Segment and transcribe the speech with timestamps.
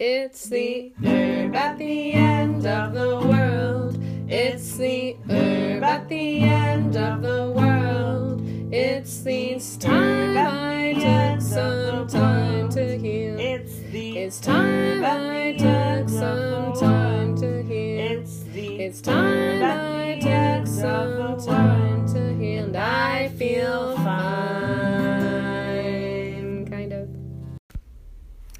[0.00, 3.96] It's the herb at the end of the world.
[4.28, 8.42] It's the herb at the end of the world.
[8.72, 13.38] It's the time I took some time to heal.
[13.38, 18.20] It's the It's time I took some time to heal.
[18.20, 22.64] It's the It's time I took some time to heal.
[22.64, 23.96] And I feel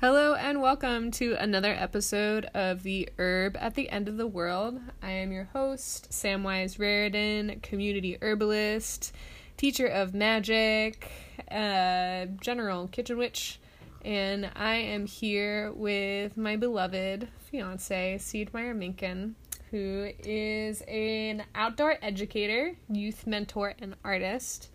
[0.06, 4.78] Hello and welcome to another episode of the Herb at the End of the World.
[5.02, 9.14] I am your host, Samwise Raridan, community herbalist,
[9.56, 11.10] teacher of magic,
[11.50, 13.58] uh, general kitchen witch,
[14.04, 19.32] and I am here with my beloved fiance, Seedmeyer Minkin,
[19.70, 24.68] who is an outdoor educator, youth mentor, and artist.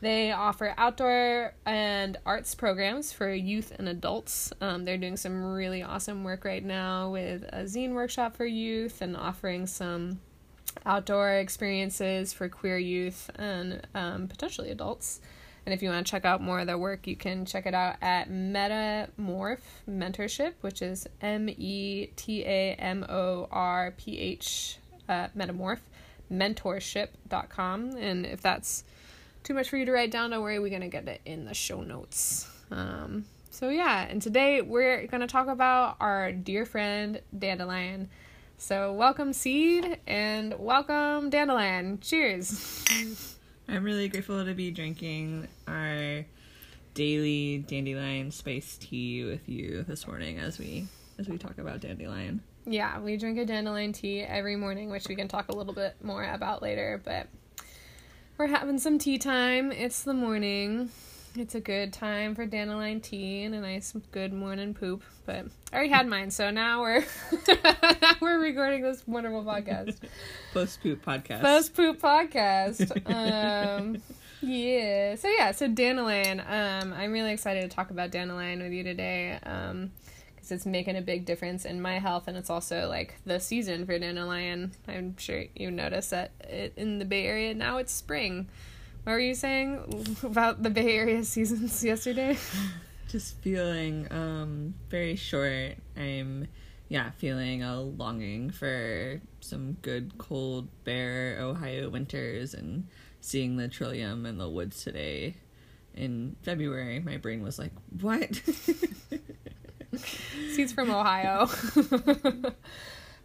[0.00, 4.52] They offer outdoor and arts programs for youth and adults.
[4.60, 9.00] Um, they're doing some really awesome work right now with a zine workshop for youth
[9.00, 10.20] and offering some
[10.84, 15.20] outdoor experiences for queer youth and um, potentially adults.
[15.64, 17.74] And if you want to check out more of their work, you can check it
[17.74, 24.78] out at Metamorph Mentorship, which is M E T A M O R P H
[25.08, 25.80] uh, Metamorph
[26.30, 27.96] Mentorship.com.
[27.96, 28.84] And if that's
[29.46, 31.44] too much for you to write down, don't worry, we're going to get it in
[31.44, 32.50] the show notes.
[32.72, 38.08] Um, so, yeah, and today we're going to talk about our dear friend Dandelion.
[38.58, 42.00] So, welcome, Seed, and welcome, Dandelion.
[42.00, 42.84] Cheers.
[43.68, 46.24] I'm really grateful to be drinking our
[46.94, 50.86] daily dandelion spice tea with you this morning as we
[51.18, 52.40] as we talk about dandelion.
[52.64, 55.94] Yeah, we drink a dandelion tea every morning, which we can talk a little bit
[56.02, 57.28] more about later, but
[58.38, 59.72] we're having some tea time.
[59.72, 60.90] It's the morning.
[61.36, 65.02] It's a good time for dandelion tea and a nice good morning poop.
[65.26, 67.04] But I already had mine, so now we're
[67.48, 69.96] now we're recording this wonderful podcast.
[70.54, 71.40] Post poop podcast.
[71.42, 73.02] Post poop podcast.
[73.06, 74.02] Um,
[74.40, 75.14] yeah.
[75.16, 75.52] So yeah.
[75.52, 76.40] So dandelion.
[76.40, 79.38] Um, I'm really excited to talk about dandelion with you today.
[79.42, 79.90] Um,
[80.46, 83.84] because it's making a big difference in my health, and it's also like the season
[83.84, 84.72] for dandelion.
[84.86, 88.48] I'm sure you noticed that it, in the Bay Area now it's spring.
[89.02, 92.38] What were you saying about the Bay Area seasons yesterday?
[93.08, 95.76] Just feeling um very short.
[95.96, 96.46] I'm
[96.88, 102.86] yeah, feeling a longing for some good cold bare Ohio winters and
[103.20, 105.34] seeing the trillium in the woods today
[105.94, 107.00] in February.
[107.00, 108.40] My brain was like, "What?"
[110.52, 111.46] Seeds from Ohio.
[111.74, 112.54] but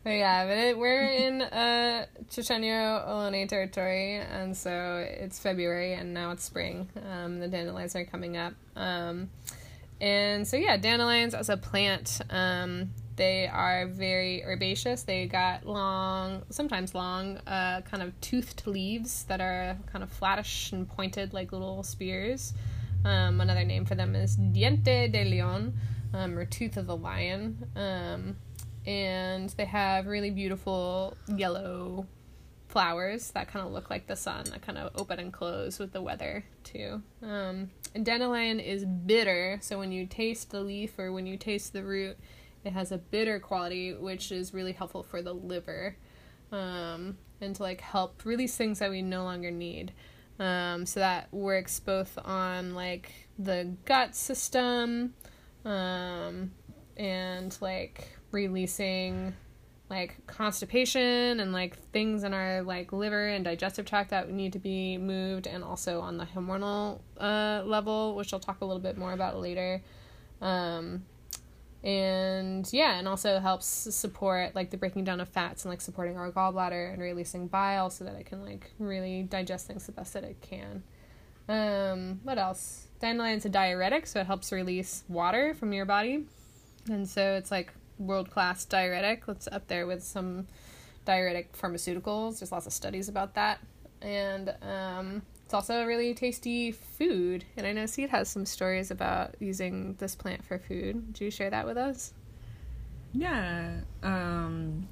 [0.06, 6.32] yeah, but it, we're in uh, Chochenyo Ohlone territory, and so it's February, and now
[6.32, 6.90] it's spring.
[7.10, 8.54] Um, the dandelions are coming up.
[8.76, 9.30] Um,
[10.00, 15.04] and so yeah, dandelions as a plant, um, they are very herbaceous.
[15.04, 20.72] They got long, sometimes long, uh, kind of toothed leaves that are kind of flattish
[20.72, 22.54] and pointed like little spears.
[23.06, 25.74] Um, another name for them is diente de leon,
[26.14, 27.68] um, or tooth of the lion.
[27.76, 28.38] Um,
[28.86, 32.08] and they have really beautiful yellow
[32.68, 35.92] flowers that kind of look like the sun, that kind of open and close with
[35.92, 37.02] the weather too.
[37.22, 41.74] Um, and dandelion is bitter, so when you taste the leaf or when you taste
[41.74, 42.18] the root,
[42.64, 45.98] it has a bitter quality, which is really helpful for the liver,
[46.52, 49.92] um, and to like help release things that we no longer need.
[50.40, 55.14] Um, so that works both on like the gut system,
[55.66, 56.52] um,
[56.98, 59.34] and like releasing
[59.90, 64.60] like constipation and like things in our like liver and digestive tract that need to
[64.60, 68.98] be moved and also on the hormonal uh, level which i'll talk a little bit
[68.98, 69.82] more about later.
[70.42, 71.04] Um,
[71.84, 76.16] and yeah and also helps support like the breaking down of fats and like supporting
[76.16, 80.14] our gallbladder and releasing bile so that it can like really digest things the best
[80.14, 80.84] that it can
[81.52, 86.26] um, what else dandelion's a diuretic so it helps release water from your body
[86.90, 89.24] and so it's like world class diuretic.
[89.28, 90.48] It's up there with some
[91.06, 92.40] diuretic pharmaceuticals.
[92.40, 93.60] There's lots of studies about that.
[94.02, 97.46] And um, it's also a really tasty food.
[97.56, 101.14] And I know Seed has some stories about using this plant for food.
[101.14, 102.14] Do you share that with us?
[103.14, 103.82] Yeah.
[104.02, 104.88] Um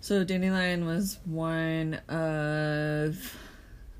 [0.00, 3.36] so dandelion was one of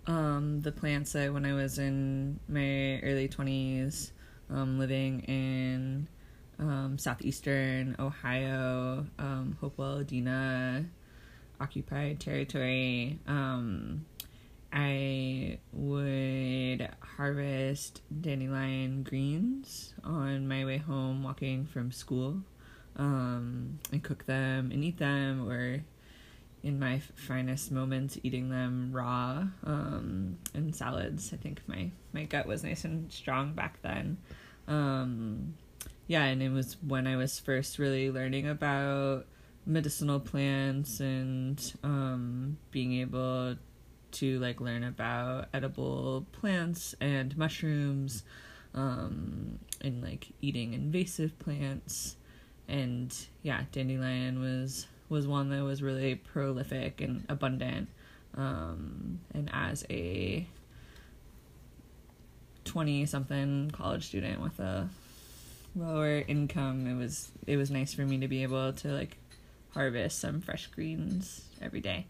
[0.08, 4.10] um the plants that when I was in my early 20s
[4.50, 6.08] um living in
[6.58, 10.86] um southeastern Ohio, um Hopewell Adena
[11.60, 14.04] occupied territory um
[14.72, 22.42] I would harvest dandelion greens on my way home walking from school
[22.96, 25.84] um, and cook them and eat them, or
[26.62, 31.32] in my finest moments, eating them raw um, in salads.
[31.32, 34.18] I think my, my gut was nice and strong back then.
[34.66, 35.54] Um,
[36.06, 39.26] yeah, and it was when I was first really learning about
[39.66, 43.56] medicinal plants and um, being able
[44.10, 48.24] to like learn about edible plants and mushrooms
[48.74, 52.16] um, and like eating invasive plants
[52.66, 57.88] and yeah dandelion was was one that was really prolific and abundant
[58.36, 60.46] um, and as a
[62.64, 64.88] 20 something college student with a
[65.74, 69.16] lower income it was it was nice for me to be able to like
[69.74, 72.06] harvest some fresh greens every day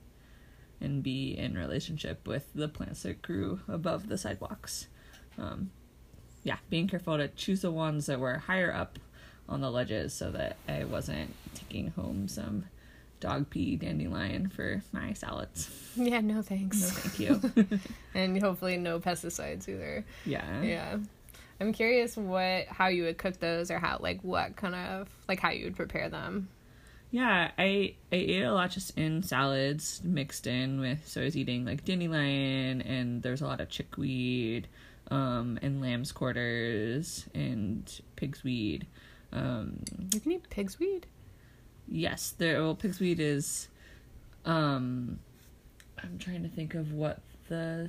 [0.80, 4.86] and be in relationship with the plants that grew above the sidewalks.
[5.36, 5.70] Um,
[6.42, 8.98] yeah being careful to choose the ones that were higher up
[9.48, 12.64] on the ledges so that i wasn't taking home some
[13.20, 16.80] dog pee dandelion for my salads Yeah, no thanks.
[16.80, 17.78] no thank you
[18.14, 20.04] and hopefully no pesticides either.
[20.24, 20.98] yeah Yeah.
[21.60, 25.40] I'm curious what how you would cook those or how like what kind of like
[25.40, 26.48] how you would prepare them.
[27.10, 31.36] Yeah, I I ate a lot just in salads mixed in with so I was
[31.36, 34.68] eating like dandelion and there's a lot of chickweed,
[35.10, 38.86] um, and lamb's quarters and pig's weed.
[39.32, 39.80] Um,
[40.12, 41.06] You can eat pig's weed?
[41.90, 43.68] Yes, there well pig's weed is
[44.44, 45.18] um
[46.02, 47.88] I'm trying to think of what the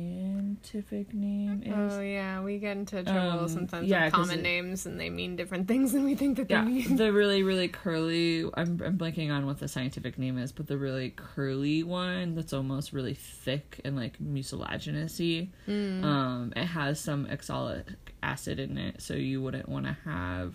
[0.00, 1.72] scientific name is.
[1.94, 5.10] Oh yeah, we get into trouble Um, sometimes yeah, with common it- names and they
[5.10, 6.96] mean different things than we think that they yeah, mean.
[6.96, 8.44] the really really curly.
[8.54, 12.52] I'm I'm blanking on what the scientific name is, but the really curly one that's
[12.52, 15.48] almost really thick and like mucilaginous-y.
[15.68, 16.04] Mm.
[16.04, 17.86] Um, it has some oxalic
[18.22, 20.54] acid in it, so you wouldn't want to have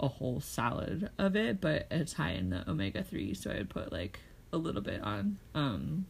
[0.00, 3.70] a whole salad of it, but it's high in the omega three, so I would
[3.70, 4.20] put like
[4.52, 5.38] a little bit on.
[5.54, 6.06] Um,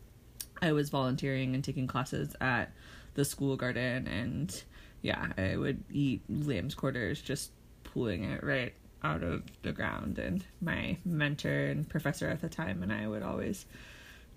[0.63, 2.73] I was volunteering and taking classes at
[3.15, 4.63] the school garden, and
[5.03, 7.51] yeah, I would eat lamb's quarters, just
[7.85, 10.19] pulling it right out of the ground.
[10.19, 13.67] And my mentor and professor at the time and I would always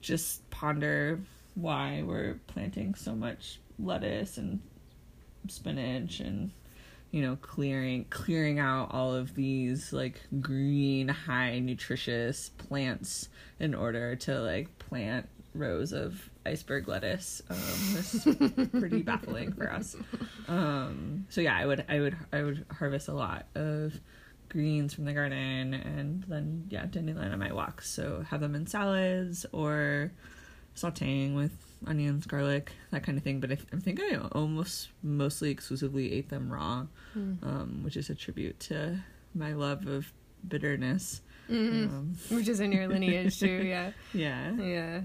[0.01, 1.19] just ponder
[1.55, 4.59] why we're planting so much lettuce and
[5.47, 6.51] spinach and
[7.11, 13.29] you know clearing clearing out all of these like green high nutritious plants
[13.59, 17.41] in order to like plant rows of iceberg lettuce.
[17.50, 17.57] Um
[17.94, 19.95] this is pretty baffling for us.
[20.47, 24.00] Um so yeah i would i would i would harvest a lot of
[24.50, 28.65] greens from the garden and then yeah dandelion on my walks so have them in
[28.65, 30.11] salads or
[30.75, 31.51] sauteing with
[31.87, 36.29] onions garlic that kind of thing but i, I think i almost mostly exclusively ate
[36.29, 36.85] them raw
[37.17, 37.41] Mm.
[37.43, 38.99] um, which is a tribute to
[39.33, 40.11] my love of
[40.47, 41.85] bitterness Mm-mm.
[41.87, 43.91] um, Which is in your lineage too, yeah.
[44.13, 45.01] yeah Yeah.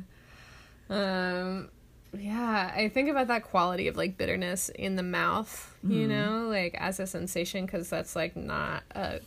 [0.91, 1.71] Um
[2.17, 6.09] yeah, I think about that quality of like bitterness in the mouth, you Mhm.
[6.09, 9.21] know, like as a sensation cuz that's like not a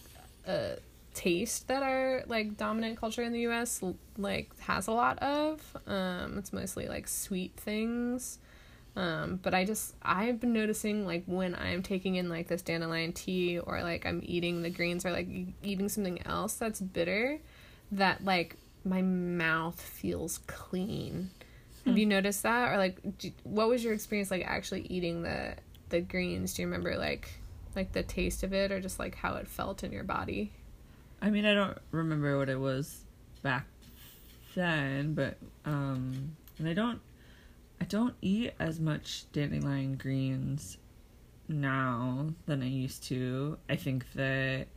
[0.45, 0.77] a
[1.17, 3.83] taste that our like dominant culture in the US
[4.17, 5.61] like has a lot of.
[5.87, 8.39] Um it's mostly like sweet things.
[8.95, 13.13] Um but I just I've been noticing like when I'm taking in like this dandelion
[13.13, 15.27] tea or like I'm eating the greens or like
[15.63, 17.39] eating something else that's bitter
[17.91, 21.29] that like my mouth feels clean.
[21.85, 25.55] Have you noticed that, or like, do, what was your experience like actually eating the
[25.89, 26.53] the greens?
[26.53, 27.29] Do you remember like
[27.75, 30.51] like the taste of it, or just like how it felt in your body?
[31.21, 33.01] I mean, I don't remember what it was
[33.41, 33.65] back
[34.55, 37.01] then, but um, and I don't,
[37.81, 40.77] I don't eat as much dandelion greens
[41.47, 43.57] now than I used to.
[43.69, 44.67] I think that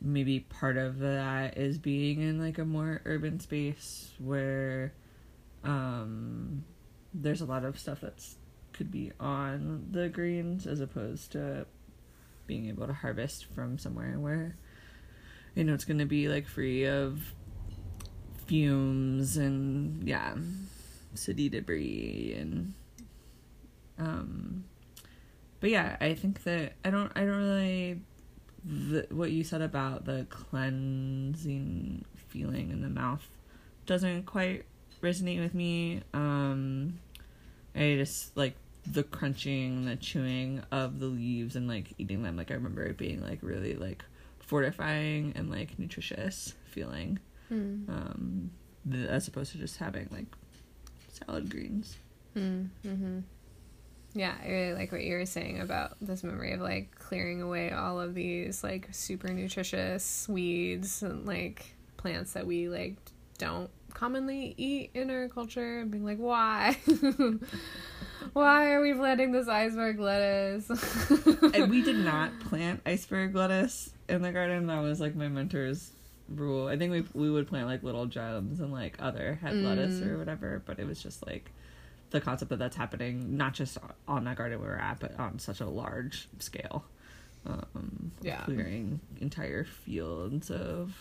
[0.00, 4.92] maybe part of that is being in like a more urban space where
[5.64, 6.64] um
[7.14, 8.36] there's a lot of stuff that's
[8.72, 11.66] could be on the greens as opposed to
[12.46, 14.56] being able to harvest from somewhere where
[15.56, 17.34] you know it's going to be like free of
[18.46, 20.34] fumes and yeah
[21.14, 22.74] city debris and
[23.98, 24.64] um
[25.58, 28.00] but yeah i think that i don't i don't really
[28.64, 33.26] the, what you said about the cleansing feeling in the mouth
[33.86, 34.64] doesn't quite
[35.02, 36.98] resonate with me um
[37.74, 38.56] i just like
[38.92, 42.98] the crunching the chewing of the leaves and like eating them like i remember it
[42.98, 44.04] being like really like
[44.46, 47.18] fortifying and like nutritious feeling
[47.52, 47.88] Mm.
[47.88, 48.50] um
[48.90, 50.26] th- as opposed to just having like
[51.08, 51.96] salad greens
[52.36, 52.68] Mm.
[52.84, 53.18] Mm-hmm.
[54.14, 57.70] yeah, I really like what you were saying about this memory of like clearing away
[57.72, 62.96] all of these like super nutritious weeds and like plants that we like
[63.38, 66.76] don't commonly eat in our culture and being like, why?
[68.32, 70.68] why are we planting this iceberg lettuce?
[71.54, 74.66] and we did not plant iceberg lettuce in the garden.
[74.66, 75.90] That was like my mentor's
[76.28, 76.68] rule.
[76.68, 80.18] I think we we would plant like little gems and like other head lettuce or
[80.18, 81.50] whatever, but it was just like
[82.10, 85.38] the concept that that's happening not just on that garden we were at, but on
[85.38, 86.84] such a large scale.
[87.46, 88.42] Um, Yeah.
[88.44, 90.96] clearing entire fields of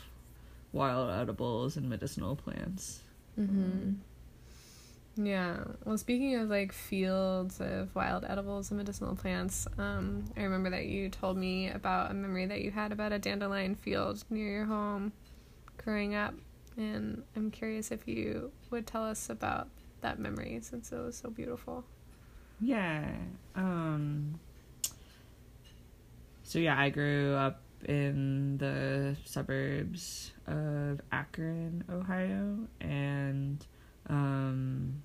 [0.76, 3.02] wild edibles and medicinal plants.
[3.40, 3.94] Mm-hmm.
[5.26, 5.64] Yeah.
[5.86, 10.88] Well, speaking of like fields of wild edibles and medicinal plants, um, I remember that
[10.88, 14.66] you told me about a memory that you had about a dandelion field near your
[14.66, 15.14] home
[15.78, 16.34] growing up.
[16.76, 19.70] And I'm curious if you would tell us about
[20.02, 21.86] that memory since it was so beautiful.
[22.60, 23.10] Yeah.
[23.56, 24.38] Um
[26.44, 33.66] So yeah, I grew up in the suburbs of Akron, Ohio, and
[34.10, 35.02] um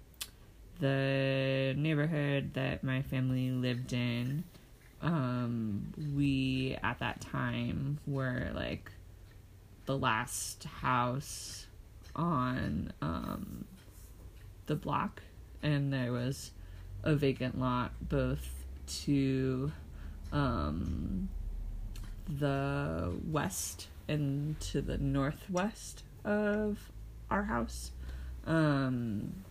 [0.78, 4.44] the neighborhood that my family lived in
[5.02, 8.90] um we at that time were like
[9.86, 11.66] the last house
[12.14, 13.64] on um
[14.70, 15.20] the block.
[15.62, 16.52] And there was
[17.02, 18.48] a vacant lot both
[19.04, 19.70] to
[20.32, 21.28] um,
[22.38, 26.78] the west and to the northwest of
[27.30, 27.92] our house.
[28.46, 29.44] Um,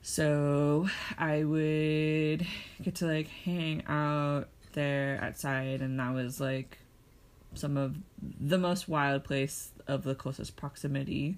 [0.00, 2.46] so I would
[2.82, 6.78] get to like hang out there outside, and that was like
[7.54, 7.96] some of
[8.40, 11.36] the most wild place of the closest proximity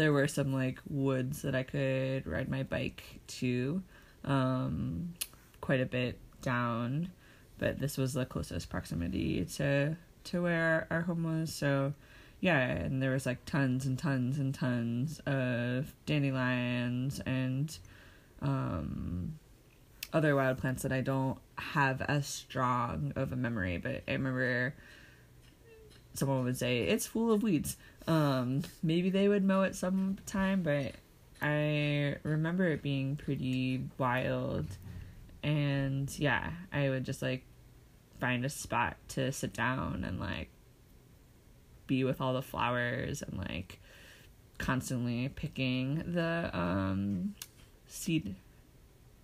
[0.00, 3.82] there were some like woods that I could ride my bike to,
[4.24, 5.12] um,
[5.60, 7.10] quite a bit down,
[7.60, 11.52] but this was the closest proximity to to where our home was.
[11.52, 11.92] So,
[12.40, 17.78] yeah, and there was like tons and tons and tons of dandelions and
[18.42, 19.38] um,
[20.12, 24.74] other wild plants that I don't have as strong of a memory, but I remember
[26.14, 27.76] someone would say it's full of weeds.
[28.06, 30.94] Um, maybe they would mow it sometime, but
[31.42, 34.66] I remember it being pretty wild.
[35.42, 37.44] And yeah, I would just like
[38.20, 40.48] find a spot to sit down and like
[41.86, 43.80] be with all the flowers and like
[44.58, 47.34] constantly picking the um
[47.86, 48.34] seed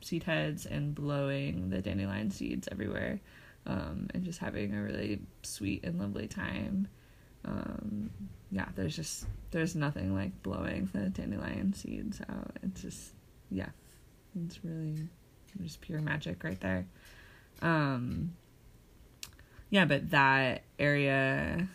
[0.01, 3.21] seed heads and blowing the dandelion seeds everywhere
[3.67, 6.89] um, and just having a really sweet and lovely time.
[7.45, 8.11] Um,
[8.51, 12.57] yeah, there's just there's nothing like blowing the dandelion seeds out.
[12.63, 13.13] It's just
[13.51, 13.69] yeah,
[14.45, 14.97] it's really
[15.63, 16.87] just pure magic right there.
[17.63, 18.35] Um,
[19.71, 21.69] yeah, but that area,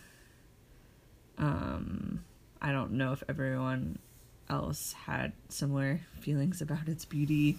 [1.38, 2.24] um,
[2.60, 3.98] I don't know if everyone
[4.48, 7.58] else had similar feelings about its beauty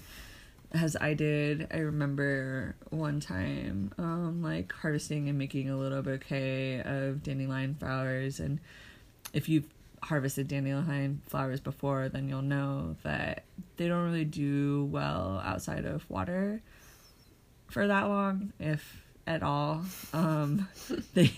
[0.74, 1.68] as I did.
[1.72, 8.40] I remember one time, um, like harvesting and making a little bouquet of dandelion flowers.
[8.40, 8.60] And
[9.34, 9.68] if you've
[10.02, 13.44] harvested dandelion flowers before, then you'll know that
[13.78, 16.62] they don't really do well outside of water
[17.70, 19.84] for that long, if at all.
[20.14, 20.68] Um,
[21.14, 21.32] they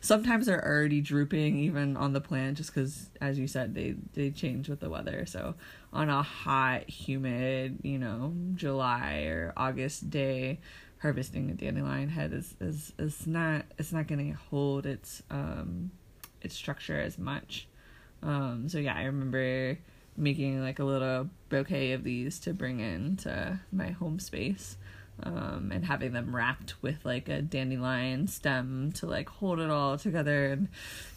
[0.00, 4.30] sometimes they're already drooping even on the plant, just because, as you said, they they
[4.30, 5.26] change with the weather.
[5.26, 5.54] So
[5.92, 10.60] on a hot, humid, you know, July or August day,
[11.00, 15.90] harvesting a dandelion head is is, is not it's not going to hold its um
[16.40, 17.68] its structure as much.
[18.22, 19.78] Um, so yeah, I remember
[20.16, 24.76] making like a little bouquet of these to bring into my home space.
[25.24, 29.98] Um, and having them wrapped with like a dandelion stem to like hold it all
[29.98, 30.68] together and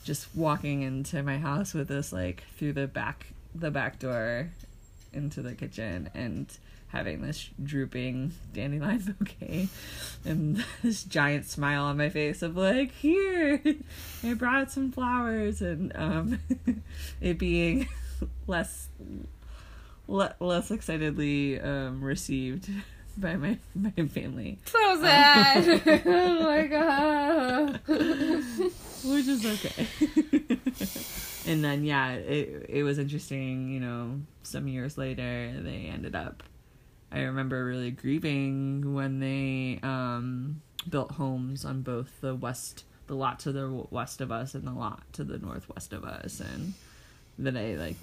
[0.03, 4.49] just walking into my house with this like through the back the back door
[5.13, 6.57] into the kitchen and
[6.91, 9.69] having this drooping dandelion bouquet
[10.25, 13.61] and this giant smile on my face of like here
[14.23, 16.39] i brought some flowers and um
[17.21, 17.87] it being
[18.47, 18.89] less
[20.07, 22.69] le- less excitedly um received
[23.17, 25.81] by my my family So sad.
[26.05, 27.79] oh my god.
[29.03, 29.87] which is okay.
[31.47, 33.69] and then yeah, it it was interesting.
[33.71, 36.43] You know, some years later, they ended up.
[37.11, 43.39] I remember really grieving when they um, built homes on both the west, the lot
[43.41, 46.73] to the west of us, and the lot to the northwest of us, and
[47.37, 47.97] then I like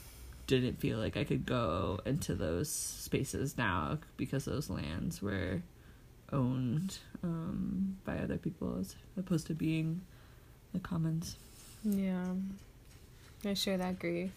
[0.48, 5.62] didn't feel like I could go into those spaces now because those lands were
[6.32, 10.00] owned um, by other people as opposed to being
[10.72, 11.36] the commons.
[11.84, 12.32] Yeah.
[13.44, 14.32] I share that grief.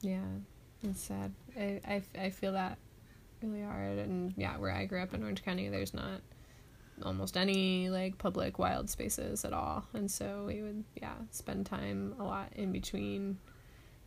[0.00, 0.20] Yeah,
[0.84, 1.32] it's sad.
[1.58, 2.78] I, I, I feel that
[3.42, 3.98] really hard.
[3.98, 6.20] And yeah, where I grew up in Orange County, there's not
[7.04, 9.84] almost any like public wild spaces at all.
[9.94, 13.38] And so we would, yeah, spend time a lot in between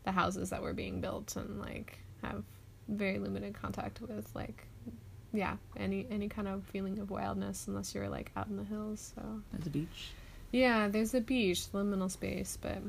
[0.04, 2.44] the houses that were being built and like have
[2.88, 4.66] very limited contact with like
[5.34, 9.14] yeah any any kind of feeling of wildness unless you're like out in the hills
[9.16, 10.12] so At the beach.
[10.52, 12.80] yeah, there's a beach, liminal space, but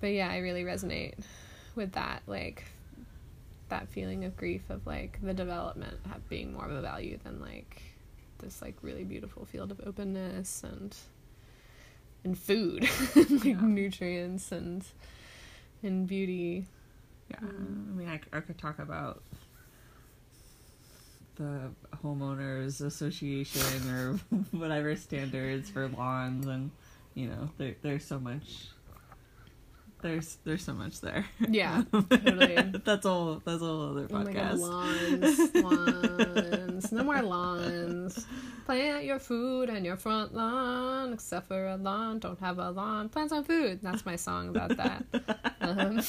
[0.00, 1.14] but yeah, I really resonate
[1.76, 2.64] with that like
[3.68, 5.96] that feeling of grief of like the development
[6.28, 7.82] being more of a value than like
[8.40, 10.96] this like really beautiful field of openness and
[12.24, 13.60] and food like Yeah.
[13.60, 14.84] nutrients and
[15.82, 16.66] and beauty
[17.30, 17.92] Yeah, Mm.
[17.92, 19.22] I mean, I could talk about
[21.36, 21.70] the
[22.02, 24.14] homeowners association or
[24.50, 26.70] whatever standards for lawns, and
[27.14, 28.68] you know, there there's so much.
[30.02, 31.26] There's there's so much there.
[31.48, 32.56] Yeah, totally.
[32.84, 33.42] that's all.
[33.44, 34.58] That's all other Oh podcast.
[34.58, 35.54] lawns,
[36.84, 38.26] lawns, no more lawns.
[38.66, 42.18] Plant your food on your front lawn, except for a lawn.
[42.18, 43.08] Don't have a lawn.
[43.08, 43.80] Plant some food.
[43.82, 45.04] That's my song about that.
[45.62, 46.00] Um,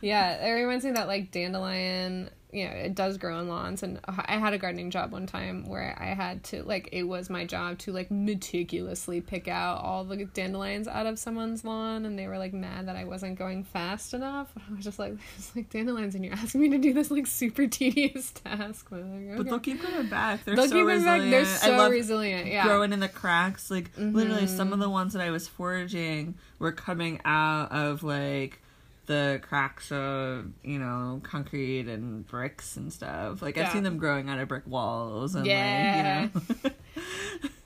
[0.00, 3.82] yeah, it reminds me of that like dandelion, you know, it does grow in lawns.
[3.82, 7.28] And I had a gardening job one time where I had to like it was
[7.28, 12.16] my job to like meticulously pick out all the dandelions out of someone's lawn, and
[12.16, 14.52] they were like mad that I wasn't going fast enough.
[14.70, 17.26] I was just like, there's like dandelions, and you're asking me to do this like
[17.26, 18.86] super tedious task.
[18.88, 20.44] But, like, But they'll keep coming back.
[20.44, 21.20] They're They'll so keep coming back.
[21.20, 21.46] resilient.
[21.46, 22.46] They're so resilient.
[22.46, 22.64] Yeah.
[22.64, 23.70] growing in the cracks.
[23.70, 24.92] Like literally, some of the mm-hmm.
[24.92, 28.60] ones that I was foraging were coming out of like
[29.06, 33.42] the cracks of you know concrete and bricks and stuff.
[33.42, 36.28] Like I've seen them growing out of brick walls and Yeah.
[36.32, 36.70] like you know.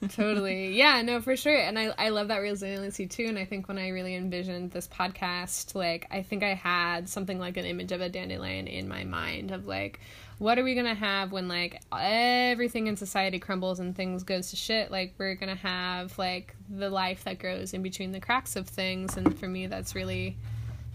[0.11, 3.66] totally yeah no for sure and I, I love that resiliency too and i think
[3.66, 7.90] when i really envisioned this podcast like i think i had something like an image
[7.90, 9.98] of a dandelion in my mind of like
[10.38, 14.57] what are we gonna have when like everything in society crumbles and things goes to
[14.57, 18.68] shit like we're gonna have like the life that grows in between the cracks of
[18.68, 20.37] things and for me that's really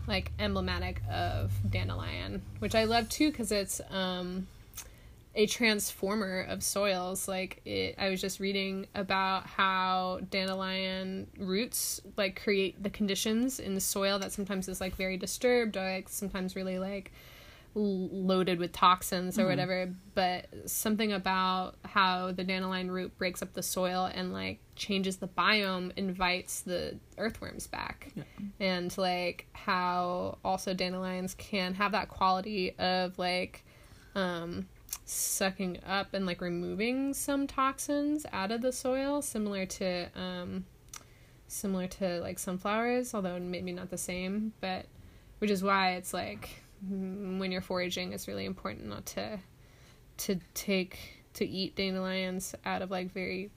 [0.08, 4.48] like emblematic of dandelion which i love too because it's um
[5.36, 7.28] a transformer of soils.
[7.28, 13.74] Like it i was just reading about how dandelion roots like create the conditions in
[13.74, 17.12] the soil that sometimes is like very disturbed or like sometimes really like
[17.76, 23.64] loaded with toxins or whatever but something about how the dandelion root breaks up the
[23.64, 28.24] soil and like changes the biome invites the earthworms back Yeah.
[28.60, 33.64] and like how also dandelions can have that quality of like
[34.14, 34.68] um
[35.06, 40.66] sucking up and like removing some toxins out of the soil similar to um
[41.48, 44.86] similar to like sunflowers although maybe not the same but
[45.40, 49.40] which is why it's like when you're foraging it's really important not to
[50.18, 53.50] to take to eat dandelions out of like very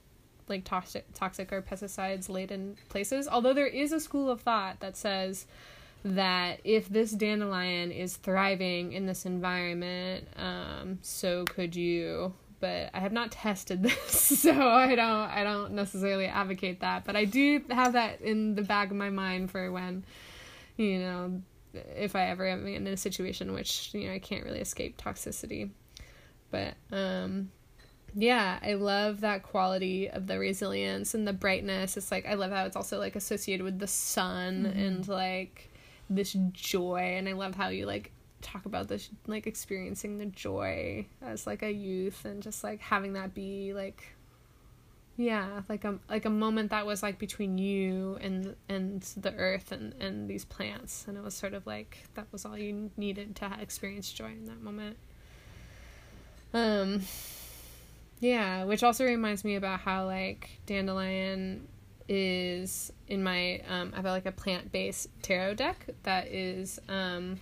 [0.47, 4.95] like toxic toxic or pesticides laden places although there is a school of thought that
[4.95, 5.45] says
[6.03, 12.33] that if this dandelion is thriving in this environment, um, so could you.
[12.59, 14.11] But I have not tested this,
[14.41, 17.05] so I don't I don't necessarily advocate that.
[17.05, 20.05] But I do have that in the back of my mind for when,
[20.75, 21.41] you know,
[21.95, 25.01] if I ever am in a situation in which you know I can't really escape
[25.01, 25.71] toxicity.
[26.49, 27.51] But um,
[28.15, 31.97] yeah, I love that quality of the resilience and the brightness.
[31.97, 35.71] It's like I love how it's also like associated with the sun and like
[36.09, 38.11] this joy and I love how you like
[38.41, 43.13] talk about this like experiencing the joy as like a youth and just like having
[43.13, 44.15] that be like
[45.19, 49.71] yeah, like a like a moment that was like between you and and the earth
[49.71, 53.35] and and these plants and it was sort of like that was all you needed
[53.37, 54.95] to experience joy in that moment.
[56.53, 57.01] Um
[58.19, 61.67] yeah, which also reminds me about how like dandelion
[62.07, 67.39] is in my um I have got like a plant-based tarot deck that is um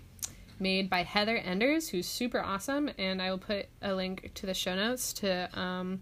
[0.59, 4.53] made by Heather Enders who's super awesome and I will put a link to the
[4.53, 6.01] show notes to um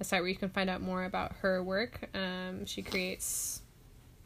[0.00, 2.08] a site where you can find out more about her work.
[2.14, 3.62] Um she creates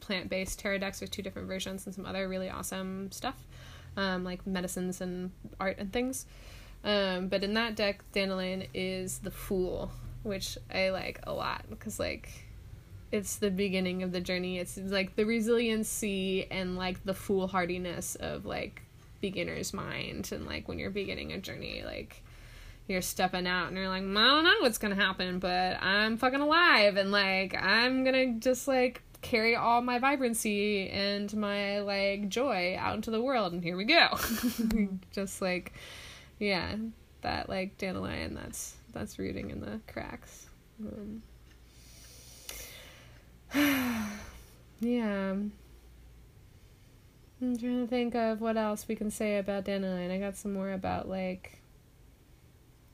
[0.01, 3.37] plant-based tarot decks with two different versions and some other really awesome stuff.
[3.97, 6.27] Um like medicines and art and things.
[6.85, 9.91] Um, but in that deck, Dandelion is the Fool,
[10.23, 12.31] which I like a lot because like
[13.11, 14.59] it's the beginning of the journey.
[14.59, 18.83] It's like the resiliency and like the foolhardiness of like
[19.21, 22.23] beginner's mind and like when you're beginning a journey, like
[22.89, 26.41] you're stepping out and you're like, I don't know what's gonna happen, but I'm fucking
[26.41, 32.77] alive and like I'm gonna just like carry all my vibrancy and my like joy
[32.79, 34.09] out into the world and here we go.
[35.13, 35.73] just like
[36.39, 36.77] yeah,
[37.23, 40.47] that like dandelion that's that's rooting in the cracks.
[40.81, 41.23] Um,
[44.81, 45.35] yeah.
[47.43, 50.11] I'm trying to think of what else we can say about dandelion.
[50.11, 51.56] I got some more about like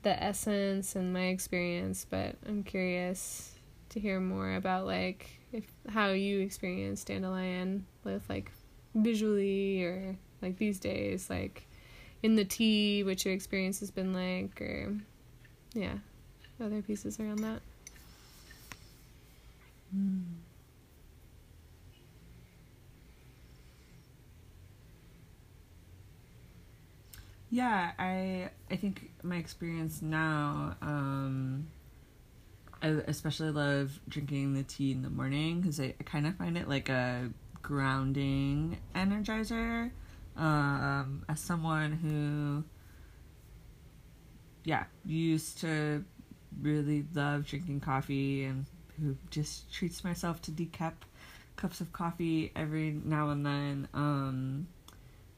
[0.03, 3.55] the essence and my experience, but I'm curious
[3.91, 8.51] to hear more about like if how you experience dandelion with like
[8.95, 11.67] visually or like these days, like
[12.23, 14.95] in the tea, what your experience has been like, or
[15.75, 15.99] yeah,
[16.61, 17.61] other pieces around that.
[19.95, 20.25] Mm.
[27.53, 31.67] Yeah, I I think my experience now, um,
[32.81, 36.57] I especially love drinking the tea in the morning because I, I kind of find
[36.57, 37.29] it like a
[37.61, 39.91] grounding energizer.
[40.35, 42.65] Um, as someone who,
[44.65, 46.07] yeah, used to
[46.59, 48.65] really love drinking coffee and
[48.99, 50.95] who just treats myself to decaf
[51.57, 53.89] cups of coffee every now and then.
[53.93, 54.69] Um,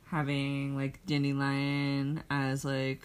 [0.06, 3.02] having like dandelion as like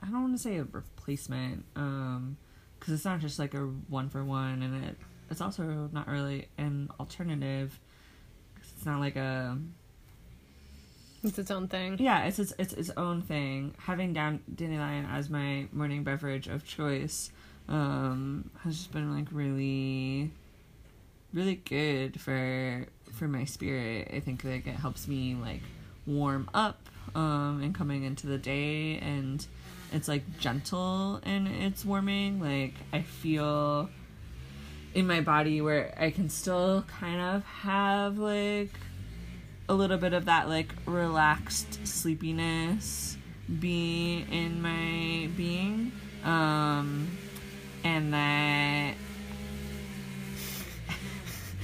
[0.00, 2.36] I don't want to say a replacement um
[2.78, 4.96] because it's not just like a one for one and it
[5.30, 7.78] it's also not really an alternative
[8.76, 9.58] it's not like a
[11.22, 11.96] it's its own thing.
[11.98, 13.74] Yeah it's its it's its own thing.
[13.78, 17.30] Having down dandelion as my morning beverage of choice
[17.68, 20.30] um has just been like really
[21.32, 24.10] really good for for my spirit.
[24.12, 25.62] I think like it helps me like
[26.06, 26.78] warm up
[27.14, 29.46] um, and coming into the day and
[29.92, 32.40] it's like gentle and it's warming.
[32.40, 33.88] Like i feel
[34.94, 38.70] in my body where i can still kind of have like
[39.68, 43.16] a little bit of that like relaxed sleepiness
[43.60, 45.90] be in my being
[46.24, 47.08] um
[47.82, 48.94] and that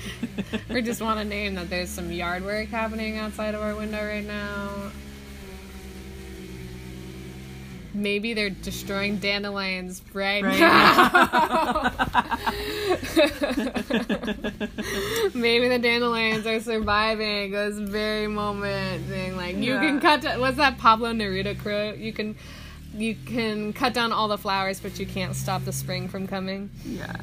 [0.69, 4.05] we just want to name that there's some yard work happening outside of our window
[4.05, 4.91] right now.
[7.93, 11.91] Maybe they're destroying dandelions right, right now.
[15.35, 19.81] Maybe the dandelions are surviving this very moment, being like, you yeah.
[19.81, 20.39] can cut.
[20.39, 21.99] what's that Pablo Neruda quote?
[21.99, 22.37] You can
[22.95, 26.71] you can cut down all the flowers, but you can't stop the spring from coming.
[26.85, 27.15] Yeah.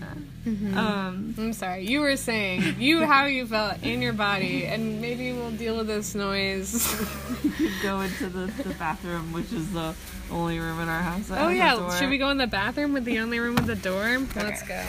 [0.45, 0.77] Mm-hmm.
[0.77, 1.85] Um, I'm sorry.
[1.85, 5.87] You were saying you how you felt in your body, and maybe we'll deal with
[5.87, 6.71] this noise.
[7.83, 9.93] go into the, the bathroom, which is the
[10.31, 11.29] only room in our house.
[11.31, 14.05] oh yeah, should we go in the bathroom with the only room with the door?
[14.05, 14.43] Okay.
[14.43, 14.83] Let's go.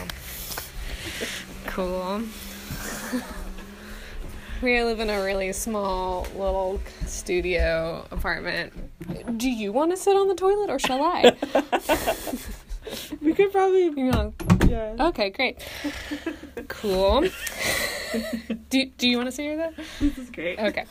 [1.67, 2.23] Cool.
[4.61, 8.73] We live in a really small little studio apartment.
[9.37, 11.33] Do you want to sit on the toilet or shall I?
[13.21, 13.85] we could probably.
[13.85, 14.33] You know,
[14.67, 14.95] yeah.
[14.99, 15.65] Okay, great.
[16.67, 17.29] Cool.
[18.69, 19.75] do Do you want to say that?
[20.01, 20.59] This is great.
[20.59, 20.83] Okay.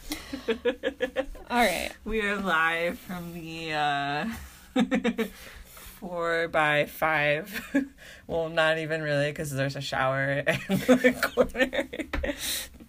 [1.51, 1.91] All right.
[2.07, 4.29] We are live from the uh,
[5.67, 7.87] four by five.
[8.27, 11.87] well, not even really, because there's a shower in the corner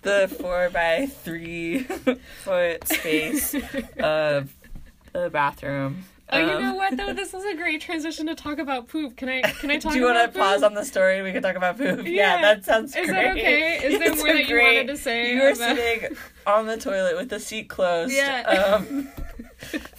[0.09, 1.79] the four by three
[2.43, 3.53] foot space
[3.99, 4.53] of
[5.13, 6.03] the bathroom.
[6.31, 7.13] Oh, um, you know what though?
[7.13, 9.17] This is a great transition to talk about poop.
[9.17, 9.41] Can I?
[9.41, 9.93] Can I talk?
[9.93, 11.21] Do you want to pause on the story?
[11.21, 12.05] We can talk about poop.
[12.05, 13.09] Yeah, yeah that sounds is great.
[13.09, 13.77] Is that okay?
[13.83, 15.33] Is there more that you wanted to say?
[15.33, 15.77] You were about...
[15.77, 18.13] sitting on the toilet with the seat closed.
[18.13, 18.77] Yeah.
[18.77, 19.09] Um,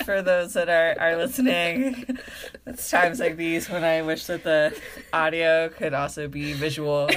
[0.05, 2.19] for those that are, are listening,
[2.67, 4.79] it's times like these when I wish that the
[5.13, 7.09] audio could also be visual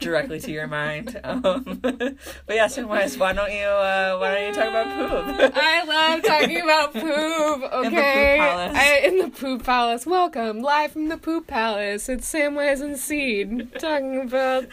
[0.00, 1.18] directly to your mind.
[1.30, 2.16] Um, but
[2.48, 5.52] yeah, Wise, why don't you uh, why don't you talk about poop?
[5.54, 7.72] I love talking about poop.
[7.72, 8.76] Okay, in the poop palace.
[8.76, 10.06] I, in the poop palace.
[10.06, 12.08] Welcome live from the poop palace.
[12.08, 14.66] It's Samwise and Seed talking about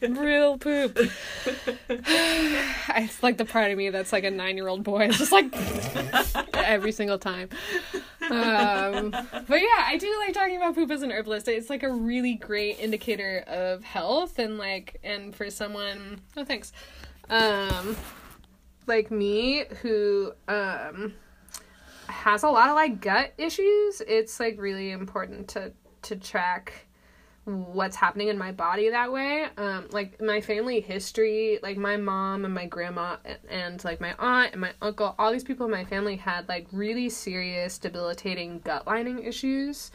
[0.00, 0.98] real poop.
[1.88, 5.08] it's like the part of me that's like a nine year old boy.
[5.08, 5.52] It's just like
[6.54, 7.48] every single time.
[8.30, 11.48] Um, but yeah, I do like talking about poop as an herbalist.
[11.48, 16.72] It's like a really great indicator of health and like, and for someone, oh thanks,
[17.30, 17.96] um,
[18.86, 21.14] like me who um
[22.08, 24.02] has a lot of like gut issues.
[24.06, 26.87] It's like really important to to track
[27.48, 29.46] what's happening in my body that way.
[29.56, 34.14] Um, like my family history, like my mom and my grandma and, and, like my
[34.18, 38.60] aunt and my uncle, all these people in my family had like really serious debilitating
[38.60, 39.90] gut lining issues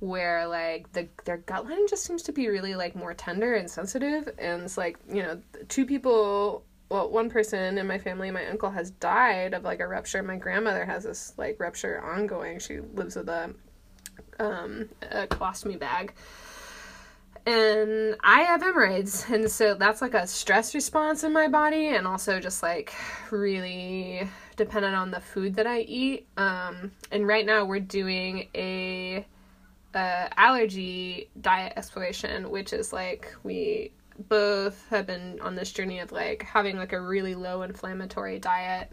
[0.00, 3.70] where like the their gut lining just seems to be really like more tender and
[3.70, 8.46] sensitive and it's like, you know, two people well, one person in my family, my
[8.46, 10.24] uncle has died of like a rupture.
[10.24, 12.58] My grandmother has this like rupture ongoing.
[12.58, 13.54] She lives with a
[14.38, 16.12] um a colostomy bag
[17.46, 22.06] and I have hemorrhoids, and so that's like a stress response in my body, and
[22.06, 22.92] also just like
[23.30, 26.26] really dependent on the food that I eat.
[26.36, 29.26] Um, and right now we're doing a,
[29.94, 33.92] a allergy diet exploration, which is like we
[34.28, 38.92] both have been on this journey of like having like a really low inflammatory diet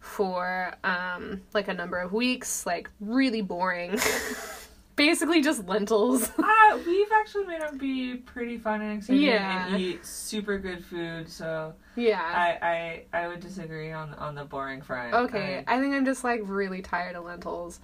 [0.00, 3.98] for um like a number of weeks, like really boring.
[4.96, 6.30] basically just lentils.
[6.38, 9.68] uh, we've actually made them be pretty fun and exciting yeah.
[9.68, 11.28] and eat super good food.
[11.28, 15.14] So yeah, I I, I would disagree on on the boring front.
[15.14, 17.80] Okay, I, I think I'm just like really tired of lentils,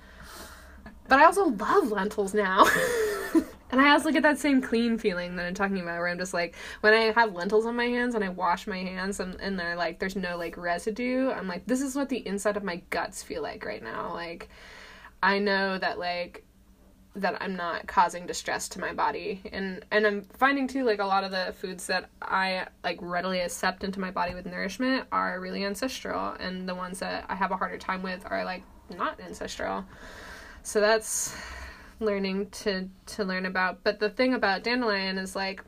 [1.09, 2.66] but I also love lentils now.
[3.70, 6.35] and I also get that same clean feeling that I'm talking about, where I'm just
[6.35, 9.59] like, when I have lentils on my hands and I wash my hands and, and
[9.59, 12.83] they're like, there's no like residue, I'm like, this is what the inside of my
[12.90, 14.12] guts feel like right now.
[14.12, 14.48] Like,
[15.22, 16.44] I know that like
[17.14, 19.42] that I'm not causing distress to my body.
[19.53, 23.40] And and I'm finding too like a lot of the foods that I like readily
[23.40, 27.51] accept into my body with nourishment are really ancestral and the ones that I have
[27.51, 28.62] a harder time with are like
[28.96, 29.85] not ancestral.
[30.62, 31.37] So that's
[32.01, 33.85] learning to to learn about.
[33.85, 35.62] But the thing about dandelion is like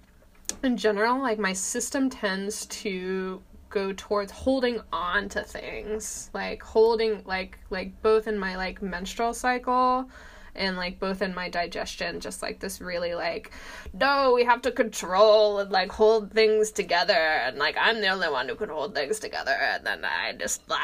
[0.62, 7.22] in general like my system tends to go towards holding on to things like holding
[7.24, 10.08] like like both in my like menstrual cycle
[10.54, 13.50] and like both in my digestion just like this really like
[13.92, 18.28] no we have to control and like hold things together and like i'm the only
[18.28, 20.78] one who can hold things together and then i just blah,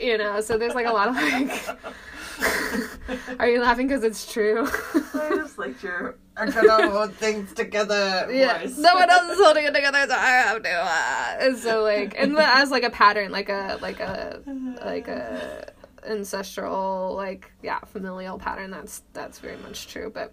[0.00, 1.78] you know so there's like a lot of like
[3.40, 4.66] are you laughing because it's true
[5.14, 8.28] i just like your I cannot hold things together.
[8.30, 8.76] Yeah, voice.
[8.76, 10.70] no one else is holding it together, so I have to.
[10.70, 14.42] Uh, and so like, and as like a pattern, like a like a
[14.84, 15.72] like a
[16.06, 20.32] ancestral like yeah familial pattern that's that's very much true but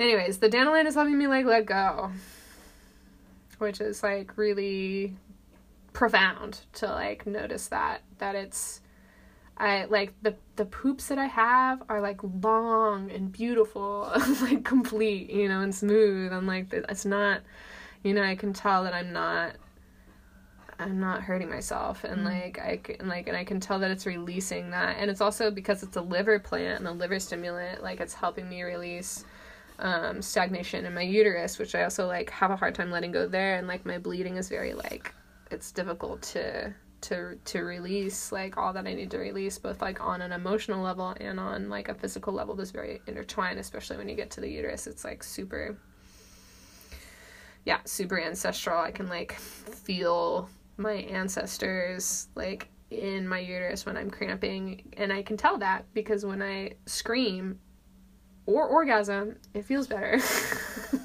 [0.00, 2.10] anyways the dandelion is helping me like let go
[3.58, 5.14] which is like really
[5.92, 8.80] profound to like notice that that it's
[9.56, 14.10] I like the the poops that I have are like long and beautiful,
[14.42, 16.32] like complete, you know, and smooth.
[16.32, 17.42] And like it's not,
[18.02, 19.54] you know, I can tell that I'm not
[20.78, 22.24] I'm not hurting myself and mm.
[22.24, 25.50] like I can like and I can tell that it's releasing that and it's also
[25.50, 29.24] because it's a liver plant and a liver stimulant like it's helping me release
[29.78, 33.26] um, stagnation in my uterus which I also like have a hard time letting go
[33.26, 35.14] there and like my bleeding is very like
[35.50, 40.00] it's difficult to to to release like all that I need to release both like
[40.00, 44.08] on an emotional level and on like a physical level is very intertwined especially when
[44.08, 45.76] you get to the uterus it's like super
[47.64, 54.10] yeah super ancestral I can like feel my ancestors like in my uterus when I'm
[54.10, 57.58] cramping and I can tell that because when I scream
[58.46, 60.20] or orgasm, it feels better.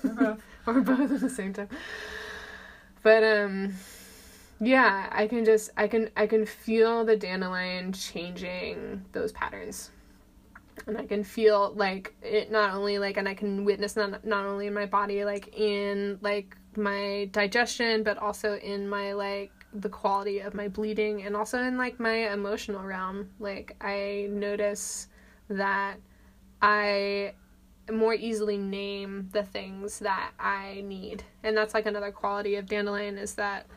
[0.03, 0.43] Or both.
[0.67, 1.69] or both at the same time.
[3.01, 3.73] But um
[4.61, 9.91] yeah, I can just I can I can feel the dandelion changing those patterns.
[10.87, 14.45] And I can feel like it not only like and I can witness not not
[14.45, 19.89] only in my body like in like my digestion but also in my like the
[19.89, 23.29] quality of my bleeding and also in like my emotional realm.
[23.39, 25.07] Like I notice
[25.49, 25.97] that
[26.61, 27.33] I
[27.91, 31.23] more easily name the things that I need.
[31.43, 33.67] And that's like another quality of dandelion is that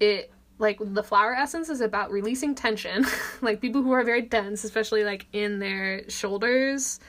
[0.00, 3.04] it like the flower essence is about releasing tension.
[3.40, 7.00] like people who are very dense, especially like in their shoulders,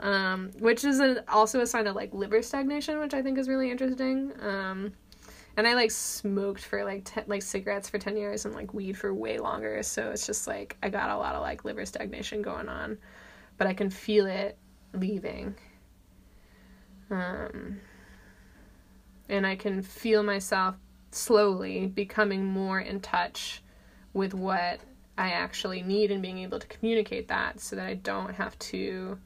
[0.00, 3.48] um, which is a, also a sign of like liver stagnation, which I think is
[3.48, 4.32] really interesting.
[4.40, 4.92] Um,
[5.58, 8.96] and I like smoked for like ten, like cigarettes for 10 years and like weed
[8.96, 9.82] for way longer.
[9.82, 12.96] So it's just like I got a lot of like liver stagnation going on
[13.58, 14.56] but I can feel it
[14.94, 15.56] leaving.
[17.10, 17.80] Um
[19.28, 20.76] and I can feel myself
[21.10, 23.60] slowly becoming more in touch
[24.12, 24.78] with what
[25.18, 29.18] I actually need and being able to communicate that so that I don't have to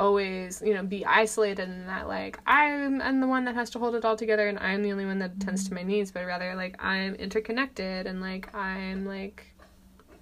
[0.00, 3.78] always, you know, be isolated in that like I'm I'm the one that has to
[3.78, 6.26] hold it all together and I'm the only one that tends to my needs, but
[6.26, 9.46] rather like I'm interconnected and like I'm like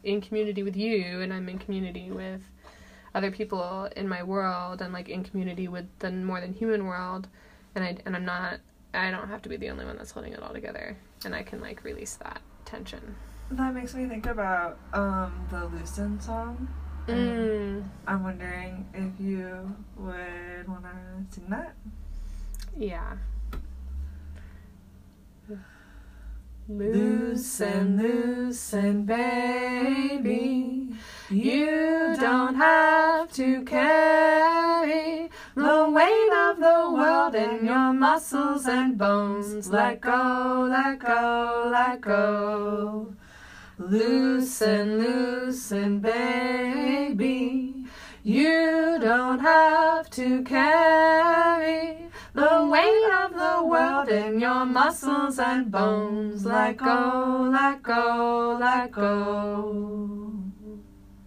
[0.05, 2.43] in community with you and I'm in community with
[3.15, 7.29] other people in my world and like in community with the more than human world
[7.75, 8.61] and I and I'm not
[8.95, 11.43] I don't have to be the only one that's holding it all together, and I
[11.43, 13.17] can like release that tension.
[13.51, 16.69] That makes me think about um, the Lucen song.
[17.09, 17.85] Mm.
[18.07, 21.75] I'm wondering if you would want to sing that.
[22.77, 23.17] Yeah.
[26.69, 30.91] Loose and loose and baby.
[31.31, 39.71] You don't have to carry the weight of the world in your muscles and bones.
[39.71, 43.15] Let go, let go, let go.
[43.79, 47.85] Loosen, loosen, baby.
[48.25, 56.45] You don't have to carry the weight of the world in your muscles and bones.
[56.45, 60.35] Let go, let go, let go.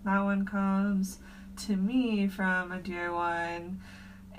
[0.03, 1.19] That one comes
[1.67, 3.79] to me from a dear one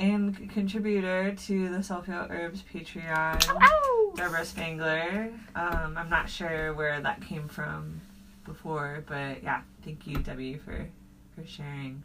[0.03, 4.13] and c- contributor to the Self Heal Herbs Patreon, Ow!
[4.17, 5.31] Deborah Spangler.
[5.55, 8.01] Um, I'm not sure where that came from
[8.45, 10.89] before, but yeah, thank you, Debbie, for,
[11.35, 12.03] for sharing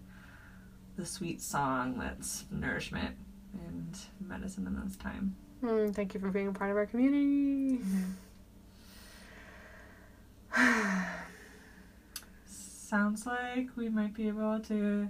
[0.95, 3.15] the sweet song that's nourishment
[3.65, 5.35] and medicine in this time.
[5.63, 7.79] Mm, thank you for being a part of our community.
[12.45, 15.09] Sounds like we might be able to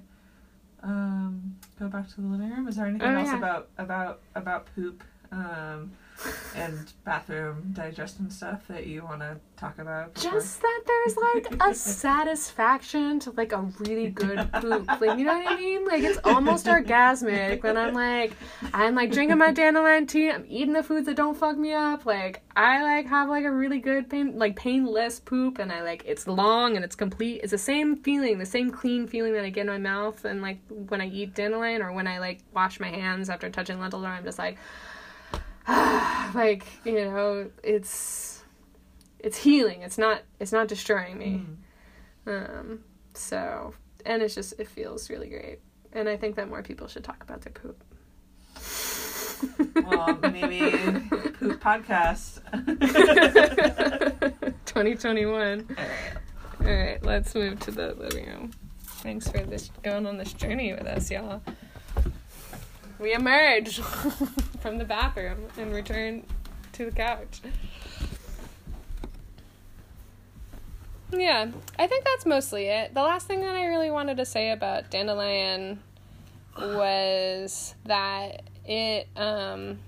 [0.83, 2.67] um, go back to the living room.
[2.67, 3.37] Is there anything Oh, else yeah.
[3.37, 5.91] about about about poop um,
[6.55, 10.13] and bathroom digestion stuff that you want to talk about?
[10.13, 14.87] before- Just that there's like a satisfaction to like a really good poop.
[15.01, 15.85] Like you know what I mean?
[15.85, 18.33] Like it's almost orgasmic when I'm like
[18.73, 22.05] I'm like drinking my dandelion tea, I'm eating the foods that don't fuck me up.
[22.05, 26.03] Like I like have like a really good pain like painless poop and I like
[26.05, 27.41] it's long and it's complete.
[27.43, 30.41] It's the same feeling, the same clean feeling that I get in my mouth and
[30.41, 34.03] like when I eat dandelion or when I like wash my hands after touching lentil
[34.05, 34.57] or I'm just like
[36.33, 38.43] like, you know, it's
[39.19, 39.81] it's healing.
[39.81, 41.45] It's not it's not destroying me.
[42.25, 42.27] Mm.
[42.27, 42.79] Um,
[43.13, 43.73] so,
[44.05, 45.59] and it's just, it feels really great.
[45.93, 47.83] And I think that more people should talk about their poop.
[49.75, 50.59] Well, maybe
[51.39, 52.41] poop podcast.
[54.65, 55.77] 2021.
[56.59, 58.51] All right, let's move to the living room.
[58.83, 61.41] Thanks for this going on this journey with us, y'all.
[62.99, 63.79] We emerge
[64.67, 66.23] from the bathroom and return
[66.73, 67.39] to the couch.
[71.09, 71.47] Yeah,
[71.79, 72.93] I think that's mostly it.
[72.93, 75.79] The last thing that I really wanted to say about Dandelion
[76.59, 79.79] was that it um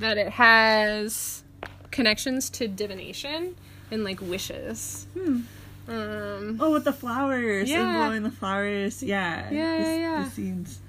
[0.00, 1.44] that it has
[1.92, 3.54] connections to divination
[3.92, 5.06] and like wishes.
[5.14, 5.42] Hmm.
[5.86, 7.82] Um Oh, with the flowers Yeah.
[7.82, 9.04] and blowing the flowers.
[9.04, 9.48] Yeah.
[9.52, 10.24] Yeah, yeah, yeah.
[10.24, 10.80] The scenes.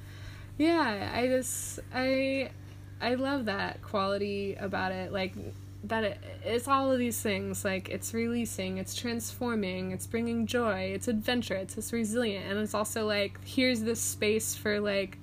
[0.63, 2.49] Yeah, I just I
[3.01, 5.11] I love that quality about it.
[5.11, 5.33] Like
[5.85, 10.93] that it, it's all of these things like it's releasing it's transforming it's bringing joy
[10.95, 15.17] it's adventure it's resilient and it's also like here's this space for like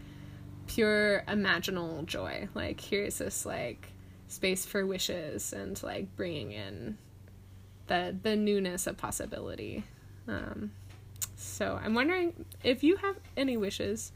[0.66, 3.88] pure imaginal joy like here's this like
[4.28, 6.98] space for wishes and like bringing in
[7.86, 9.82] the the newness of possibility
[10.28, 10.70] um
[11.36, 14.12] so i'm wondering if you have any wishes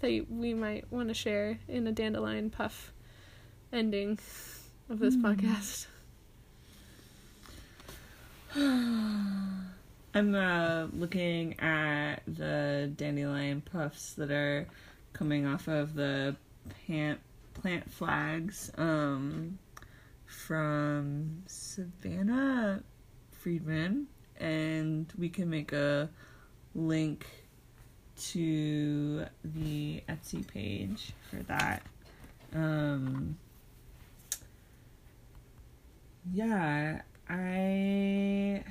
[0.00, 2.92] that we might want to share in a dandelion puff
[3.72, 4.18] ending
[4.88, 5.86] of this podcast.
[10.12, 14.66] I'm uh, looking at the dandelion puffs that are
[15.12, 16.34] coming off of the
[16.86, 17.20] plant
[17.54, 19.58] plant flags um,
[20.26, 22.82] from Savannah
[23.30, 24.08] Friedman,
[24.38, 26.10] and we can make a
[26.74, 27.26] link
[28.20, 31.82] to the Etsy page for that.
[32.54, 33.36] Um,
[36.32, 38.64] yeah, I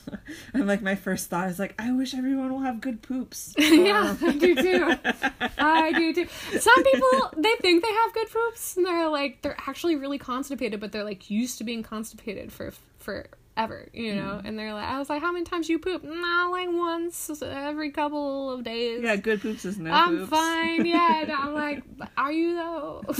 [0.54, 3.54] I'm like my first thought is like I wish everyone will have good poops.
[3.58, 4.94] yeah, I do too.
[5.58, 6.26] I do too.
[6.58, 10.80] Some people they think they have good poops, and they're like they're actually really constipated,
[10.80, 14.40] but they're like used to being constipated for, for forever, you know.
[14.44, 16.04] And they're like, I was like, how many times you poop?
[16.04, 19.02] No, like once every couple of days.
[19.02, 20.30] yeah, good poops is no I'm poops.
[20.30, 20.86] fine.
[20.86, 21.82] Yeah, and I'm like,
[22.16, 23.02] are you though?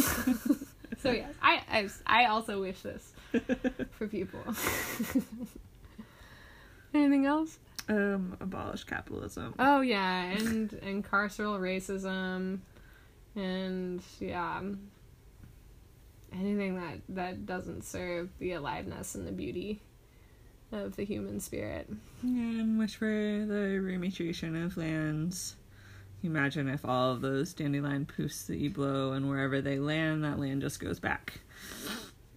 [0.98, 3.12] so yes, I, I I also wish this
[3.92, 4.40] for people.
[6.94, 7.58] Anything else?
[7.88, 9.54] um, abolish capitalism.
[9.58, 12.58] Oh yeah, and and carceral racism,
[13.36, 14.60] and yeah,
[16.32, 19.80] anything that that doesn't serve the aliveness and the beauty
[20.72, 21.88] of the human spirit.
[22.22, 25.56] And wish for the rematriation of lands
[26.22, 30.38] imagine if all of those dandelion poofs that you blow and wherever they land, that
[30.38, 31.40] land just goes back.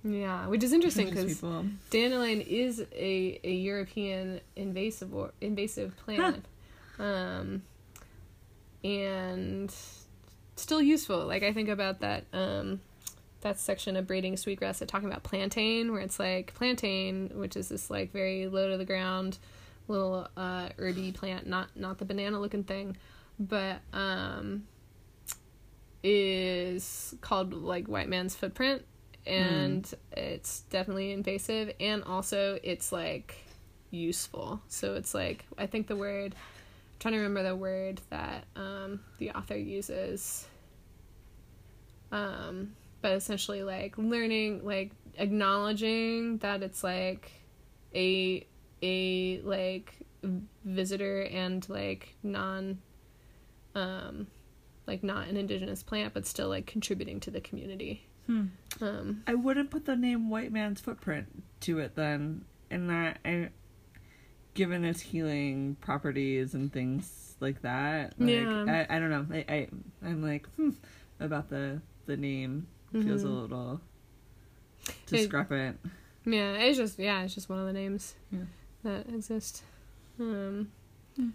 [0.04, 1.44] Yeah, which is interesting because
[1.90, 6.46] dandelion is a, a European invasive or invasive plant,
[7.00, 7.64] um,
[8.82, 9.74] and
[10.56, 11.26] still useful.
[11.26, 12.80] Like I think about that um,
[13.42, 17.90] that section of braiding sweetgrass talking about plantain, where it's like plantain, which is this
[17.90, 19.38] like very low to the ground
[19.88, 22.98] little uh, herby plant, not not the banana looking thing,
[23.40, 24.64] but um,
[26.04, 28.84] is called like white man's footprint
[29.26, 33.36] and it's definitely invasive and also it's like
[33.92, 34.62] useful.
[34.68, 39.00] So it's like i think the word I'm trying to remember the word that um,
[39.20, 40.46] the author uses
[42.12, 47.32] um, but essentially like learning like acknowledging that it's like
[47.96, 48.46] a
[48.82, 49.94] a like
[50.66, 52.80] visitor and like non
[53.76, 54.28] um
[54.88, 58.46] like not an indigenous plant but still like contributing to the community Hmm.
[58.82, 63.50] um I wouldn't put the name White Man's Footprint to it then, and that I,
[64.54, 68.14] given its healing properties and things like that.
[68.20, 68.86] Like, Yeah.
[68.90, 69.26] I, I don't know.
[69.36, 69.68] I, I
[70.06, 70.70] I'm like hmm,
[71.20, 73.42] about the the name feels a Mhm.
[73.42, 73.82] little
[75.06, 75.80] discrepant.
[76.26, 78.46] Yeah, it's just yeah, it's just one of the names Yeah.
[78.84, 79.64] that exist.
[80.20, 80.72] Um,
[81.16, 81.30] Hmm.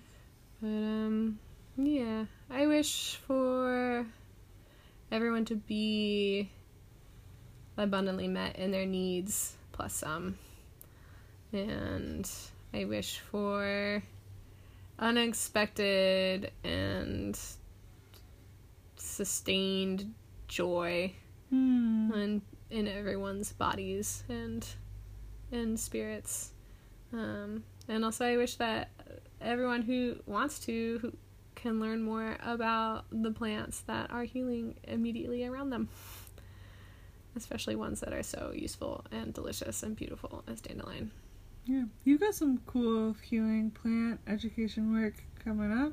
[0.61, 1.39] but um,
[1.77, 4.07] yeah, I wish for
[5.11, 6.51] everyone to be
[7.77, 10.39] abundantly met in their needs plus some,
[11.53, 12.31] and
[12.73, 14.03] I wish for
[14.99, 17.39] unexpected and
[18.97, 20.15] sustained
[20.49, 21.13] joy
[21.55, 22.11] Hmm.
[22.15, 24.67] in in everyone's bodies and
[25.53, 26.51] and spirits
[27.13, 28.91] um and also i wish that
[29.41, 31.13] everyone who wants to who
[31.55, 35.89] can learn more about the plants that are healing immediately around them
[37.37, 41.11] especially ones that are so useful and delicious and beautiful as dandelion
[41.67, 45.93] Yeah, you got some cool healing plant education work coming up.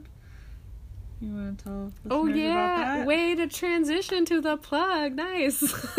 [1.21, 3.07] You want to tell oh yeah that?
[3.07, 5.61] way to transition to the plug nice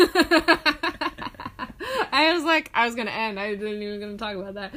[2.11, 4.73] i was like i was gonna end i didn't even gonna talk about that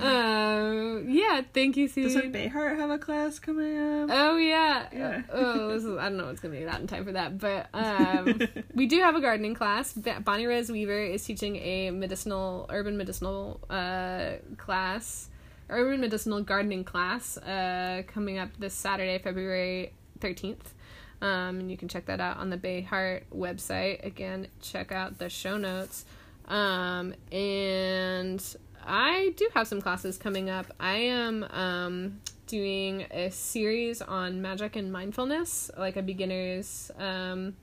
[0.00, 2.02] um yeah thank you Susan.
[2.02, 2.34] Does Seed.
[2.34, 4.10] like Bayheart have a class coming up?
[4.12, 4.86] Oh yeah.
[4.92, 5.22] Yeah.
[5.30, 7.68] oh, this is, I don't know what's gonna be out in time for that, but
[7.74, 8.40] um,
[8.74, 9.92] we do have a gardening class.
[9.92, 15.28] Bonnie Rose Weaver is teaching a medicinal, urban medicinal uh, class,
[15.68, 20.74] urban medicinal gardening class uh, coming up this Saturday, February thirteenth.
[21.20, 24.04] Um, and you can check that out on the Bay Heart website.
[24.04, 26.04] Again, check out the show notes.
[26.48, 28.44] Um, and
[28.84, 30.66] I do have some classes coming up.
[30.80, 37.54] I am um, doing a series on magic and mindfulness, like a beginner's um,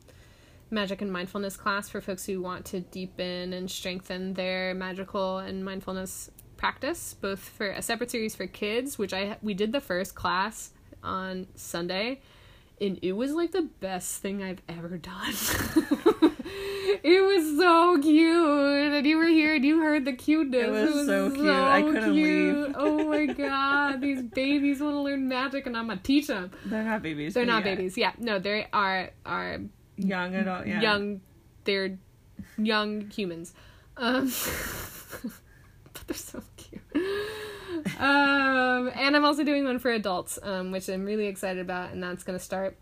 [0.71, 5.65] magic and mindfulness class for folks who want to deepen and strengthen their magical and
[5.65, 10.13] mindfulness practice, both for a separate series for kids, which I we did the first
[10.13, 12.19] class on Sunday,
[12.81, 15.29] and it was like the best thing I've ever done.
[17.01, 20.67] it was so cute, and you were here and you heard the cuteness.
[20.67, 21.47] It was so cute.
[21.47, 22.67] I couldn't cute.
[22.67, 22.75] leave.
[22.77, 26.51] oh my god, these babies want to learn magic, and I'm gonna teach them.
[26.65, 27.33] They're not babies.
[27.33, 27.75] They're not yeah.
[27.75, 27.97] babies.
[27.97, 29.59] Yeah, no, they are are
[29.95, 30.67] Young adult.
[30.67, 30.81] Yeah.
[30.81, 31.21] young.
[31.65, 31.97] They're
[32.57, 33.53] young humans.
[33.97, 34.31] Um,
[36.09, 36.81] they're so cute.
[37.99, 42.01] Um, and I'm also doing one for adults, um, which I'm really excited about, and
[42.01, 42.77] that's going to start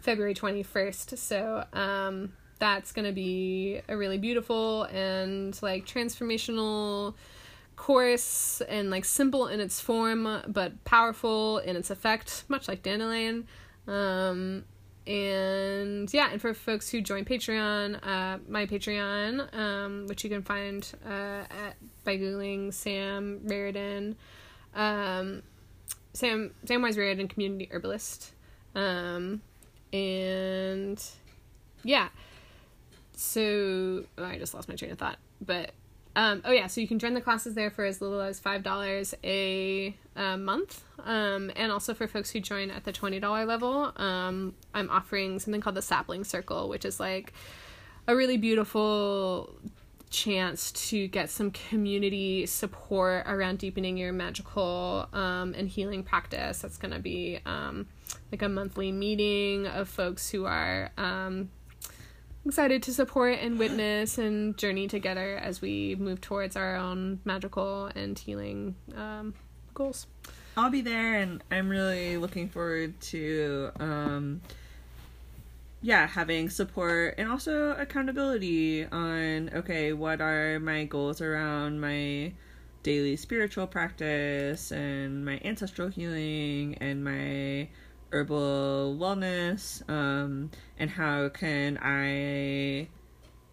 [0.00, 1.18] February 21st.
[1.18, 7.14] So um, that's going to be a really beautiful and like transformational
[7.76, 13.46] course and like simple in its form but powerful in its effect much like dandelion
[13.88, 14.64] um
[15.08, 20.40] and yeah and for folks who join patreon uh my patreon um which you can
[20.40, 21.74] find uh at
[22.04, 24.16] by googling sam Raridan,
[24.74, 25.42] um
[26.12, 28.32] sam samwise Raridan community herbalist
[28.74, 29.40] um
[29.92, 31.02] and
[31.82, 32.08] yeah.
[33.16, 35.72] So oh, i just lost my train of thought but
[36.16, 38.62] um, oh yeah, so you can join the classes there for as little as five
[38.62, 43.92] dollars a month, um, and also for folks who join at the twenty dollar level,
[43.96, 47.32] um, I'm offering something called the Sapling Circle, which is like
[48.06, 49.54] a really beautiful
[50.14, 56.60] chance to get some community support around deepening your magical um, and healing practice.
[56.60, 57.86] That's going to be um,
[58.30, 61.50] like a monthly meeting of folks who are um,
[62.46, 67.90] excited to support and witness and journey together as we move towards our own magical
[67.94, 69.34] and healing um,
[69.74, 70.06] goals.
[70.56, 74.40] I'll be there, and I'm really looking forward to, um,
[75.84, 82.32] yeah, having support and also accountability on okay, what are my goals around my
[82.82, 87.68] daily spiritual practice and my ancestral healing and my
[88.12, 92.88] herbal wellness, um, and how can I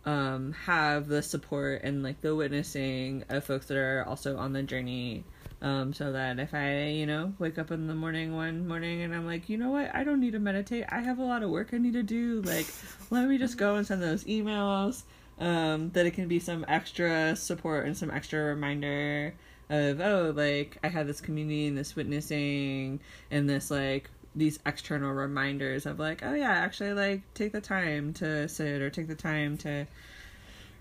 [0.06, 4.64] um, have the support and like the witnessing of folks that are also on the
[4.64, 5.26] journey
[5.62, 9.14] um, so that if I, you know, wake up in the morning one morning and
[9.14, 10.86] I'm like, you know what, I don't need to meditate.
[10.90, 12.42] I have a lot of work I need to do.
[12.42, 12.68] Like,
[13.10, 15.04] let me just go and send those emails.
[15.40, 19.34] Um, that it can be some extra support and some extra reminder
[19.72, 23.00] of, oh, like, I have this community and this witnessing
[23.32, 28.14] and this, like, these external reminders of, like, oh, yeah, actually, like, take the time
[28.16, 29.88] to sit or take the time to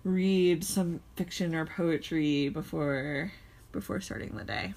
[0.05, 3.33] read some fiction or poetry before
[3.73, 4.75] before starting the day.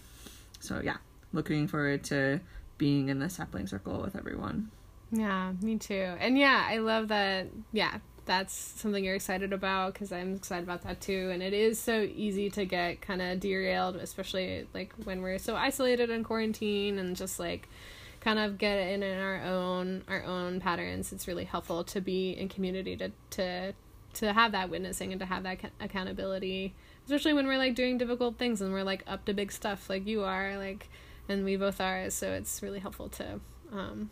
[0.59, 0.97] So yeah,
[1.31, 2.39] looking forward to
[2.77, 4.71] being in the sapling circle with everyone.
[5.11, 6.15] Yeah, me too.
[6.19, 7.47] And yeah, I love that.
[7.71, 11.29] Yeah, that's something you're excited about because I'm excited about that too.
[11.31, 15.55] And it is so easy to get kind of derailed, especially like when we're so
[15.55, 17.67] isolated in quarantine and just like
[18.21, 21.11] kind of get in, in our own our own patterns.
[21.11, 23.73] It's really helpful to be in community to to
[24.13, 26.73] to have that witnessing and to have that accountability
[27.05, 30.07] especially when we're like doing difficult things and we're like up to big stuff like
[30.07, 30.89] you are like
[31.29, 33.39] and we both are so it's really helpful to
[33.71, 34.09] um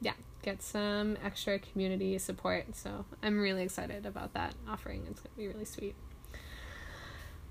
[0.00, 2.76] yeah get some extra community support.
[2.76, 5.06] So i'm really excited about that offering.
[5.10, 5.94] It's gonna be really sweet.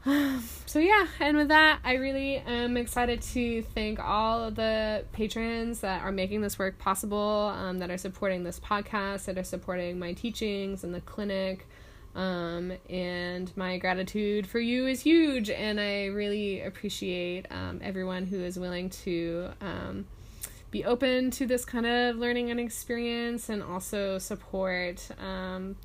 [0.66, 5.82] So yeah and with that i really am excited to thank all of the patrons
[5.82, 10.00] that are making this work possible um, that are supporting this podcast that are supporting
[10.00, 11.68] my teachings and the clinic
[12.16, 18.39] um, and my gratitude for you is huge, and I really appreciate um, everyone who
[18.39, 20.05] is willing to um,
[20.70, 25.76] be open to this kind of learning and experience, and also support um,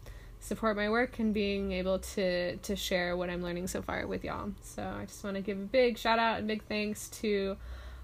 [0.41, 4.25] support my work and being able to to share what I'm learning so far with
[4.25, 4.53] y'all.
[4.63, 7.57] So I just want to give a big shout out and big thanks to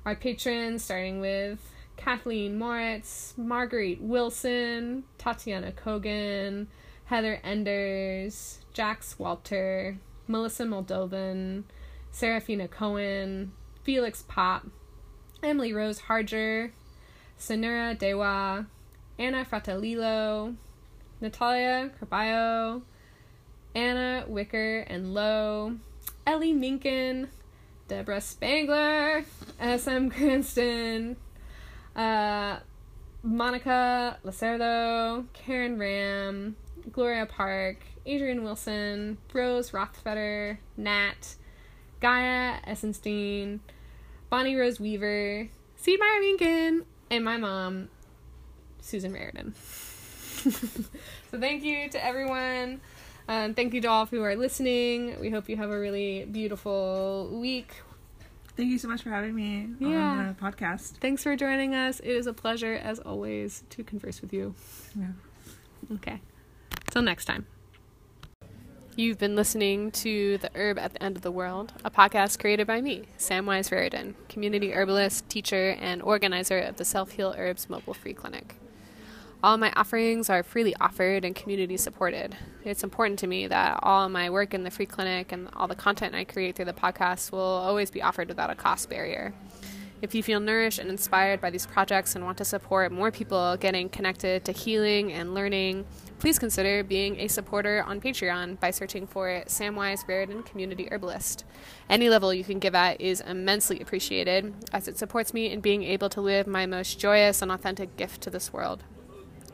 [0.06, 1.58] our patrons, starting with
[1.96, 6.66] Kathleen Moritz, Marguerite Wilson, Tatiana Kogan.
[7.06, 11.64] Heather Enders, Jax Walter, Melissa Moldovan,
[12.10, 13.52] Serafina Cohen,
[13.82, 14.66] Felix Pop,
[15.42, 16.72] Emily Rose Harger,
[17.38, 18.66] Sonura Dewa,
[19.18, 20.56] Anna Fratellillo,
[21.20, 22.82] Natalia Carballo,
[23.74, 25.76] Anna Wicker and Lowe,
[26.26, 27.28] Ellie Minkin,
[27.88, 29.24] Deborah Spangler,
[29.60, 31.16] SM Cranston,
[31.94, 32.58] uh,
[33.22, 36.56] Monica Lacerdo, Karen Ram,
[36.92, 41.34] Gloria Park, Adrian Wilson, Rose Rothfeder, Nat,
[42.00, 43.60] Gaia Essenstein,
[44.30, 45.48] Bonnie Rose Weaver,
[45.80, 47.88] Seedmeyer Minkin, and my mom,
[48.80, 49.54] Susan Raridan.
[49.56, 52.80] so thank you to everyone.
[53.28, 55.18] Um, thank you to all who are listening.
[55.20, 57.72] We hope you have a really beautiful week.
[58.56, 59.96] Thank you so much for having me yeah.
[59.96, 60.98] on the podcast.
[60.98, 61.98] Thanks for joining us.
[62.00, 64.54] It is a pleasure, as always, to converse with you.
[64.94, 65.08] Yeah.
[65.94, 66.20] Okay.
[66.94, 67.46] Till next time.
[68.94, 72.68] You've been listening to The Herb at the End of the World, a podcast created
[72.68, 77.94] by me, Samwise Raridan, community herbalist, teacher, and organizer of the Self Heal Herbs Mobile
[77.94, 78.54] Free Clinic.
[79.42, 82.36] All my offerings are freely offered and community supported.
[82.62, 85.74] It's important to me that all my work in the free clinic and all the
[85.74, 89.34] content I create through the podcast will always be offered without a cost barrier.
[90.04, 93.56] If you feel nourished and inspired by these projects and want to support more people
[93.56, 95.86] getting connected to healing and learning,
[96.18, 101.46] please consider being a supporter on Patreon by searching for Samwise Raridan Community Herbalist.
[101.88, 105.82] Any level you can give at is immensely appreciated, as it supports me in being
[105.84, 108.84] able to live my most joyous and authentic gift to this world.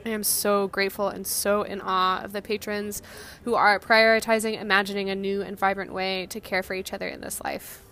[0.05, 3.03] I am so grateful and so in awe of the patrons
[3.45, 7.21] who are prioritizing imagining a new and vibrant way to care for each other in
[7.21, 7.85] this life.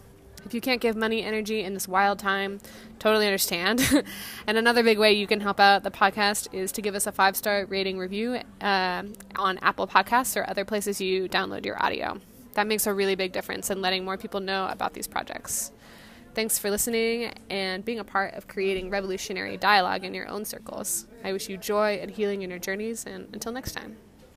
[0.49, 2.59] If you can't give money energy in this wild time,
[2.99, 3.87] totally understand.
[4.47, 7.13] and another big way you can help out the podcast is to give us a
[7.13, 9.03] five star rating review uh,
[9.37, 12.19] on Apple Podcasts or other places you download your audio.
[12.55, 15.71] That makes a really big difference in letting more people know about these projects.
[16.33, 21.07] Thanks for listening and being a part of creating revolutionary dialogue in your own circles.
[21.23, 23.99] I wish you joy and healing in your journeys, and until next time.